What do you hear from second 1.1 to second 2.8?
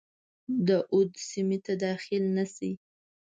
سیمي ته داخل نه شي.